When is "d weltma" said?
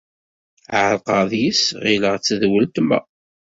2.39-2.99